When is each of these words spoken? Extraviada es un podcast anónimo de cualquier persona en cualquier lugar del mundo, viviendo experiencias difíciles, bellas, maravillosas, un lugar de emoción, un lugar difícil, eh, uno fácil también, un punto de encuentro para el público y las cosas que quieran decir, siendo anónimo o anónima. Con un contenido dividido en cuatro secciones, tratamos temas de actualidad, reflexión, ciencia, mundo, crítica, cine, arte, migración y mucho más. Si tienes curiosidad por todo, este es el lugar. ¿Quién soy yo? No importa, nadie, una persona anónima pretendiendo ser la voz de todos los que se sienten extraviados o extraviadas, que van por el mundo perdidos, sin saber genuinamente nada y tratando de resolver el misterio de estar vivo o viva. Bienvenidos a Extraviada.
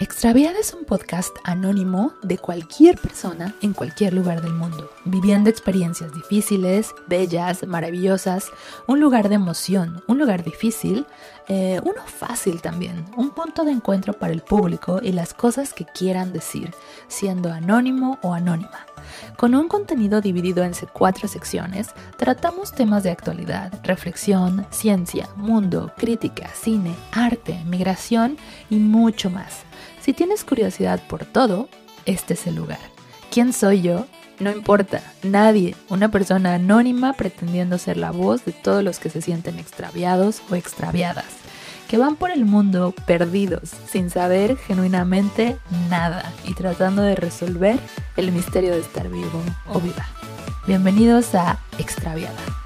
Extraviada 0.00 0.60
es 0.60 0.74
un 0.74 0.84
podcast 0.84 1.36
anónimo 1.42 2.12
de 2.22 2.38
cualquier 2.38 2.96
persona 2.98 3.56
en 3.62 3.72
cualquier 3.72 4.14
lugar 4.14 4.42
del 4.42 4.52
mundo, 4.52 4.92
viviendo 5.04 5.50
experiencias 5.50 6.14
difíciles, 6.14 6.94
bellas, 7.08 7.66
maravillosas, 7.66 8.52
un 8.86 9.00
lugar 9.00 9.28
de 9.28 9.34
emoción, 9.34 10.04
un 10.06 10.20
lugar 10.20 10.44
difícil, 10.44 11.04
eh, 11.48 11.80
uno 11.82 12.00
fácil 12.06 12.62
también, 12.62 13.06
un 13.16 13.30
punto 13.30 13.64
de 13.64 13.72
encuentro 13.72 14.12
para 14.12 14.32
el 14.32 14.40
público 14.40 15.00
y 15.02 15.10
las 15.10 15.34
cosas 15.34 15.74
que 15.74 15.84
quieran 15.84 16.32
decir, 16.32 16.72
siendo 17.08 17.52
anónimo 17.52 18.20
o 18.22 18.34
anónima. 18.34 18.86
Con 19.36 19.54
un 19.54 19.68
contenido 19.68 20.20
dividido 20.20 20.64
en 20.64 20.72
cuatro 20.92 21.28
secciones, 21.28 21.88
tratamos 22.16 22.72
temas 22.72 23.02
de 23.02 23.10
actualidad, 23.10 23.72
reflexión, 23.82 24.66
ciencia, 24.70 25.28
mundo, 25.36 25.92
crítica, 25.96 26.48
cine, 26.54 26.94
arte, 27.12 27.62
migración 27.66 28.36
y 28.70 28.76
mucho 28.76 29.30
más. 29.30 29.60
Si 30.00 30.12
tienes 30.12 30.44
curiosidad 30.44 31.00
por 31.08 31.24
todo, 31.24 31.68
este 32.06 32.34
es 32.34 32.46
el 32.46 32.56
lugar. 32.56 32.78
¿Quién 33.30 33.52
soy 33.52 33.82
yo? 33.82 34.06
No 34.40 34.52
importa, 34.52 35.02
nadie, 35.24 35.74
una 35.88 36.10
persona 36.10 36.54
anónima 36.54 37.12
pretendiendo 37.12 37.76
ser 37.76 37.96
la 37.96 38.12
voz 38.12 38.44
de 38.44 38.52
todos 38.52 38.84
los 38.84 39.00
que 39.00 39.10
se 39.10 39.20
sienten 39.20 39.58
extraviados 39.58 40.42
o 40.48 40.54
extraviadas, 40.54 41.26
que 41.88 41.96
van 41.96 42.16
por 42.16 42.30
el 42.30 42.44
mundo 42.44 42.94
perdidos, 43.06 43.70
sin 43.90 44.10
saber 44.10 44.56
genuinamente 44.58 45.56
nada 45.88 46.32
y 46.44 46.54
tratando 46.54 47.02
de 47.02 47.16
resolver 47.16 47.80
el 48.16 48.30
misterio 48.30 48.72
de 48.72 48.80
estar 48.80 49.08
vivo 49.08 49.42
o 49.66 49.80
viva. 49.80 50.06
Bienvenidos 50.66 51.34
a 51.34 51.58
Extraviada. 51.78 52.57